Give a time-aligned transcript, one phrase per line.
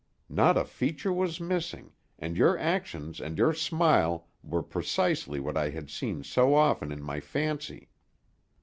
[0.29, 5.69] Not a feature was missing, and your actions and your smile were precisely what I
[5.69, 7.87] had seen so often in my fancy.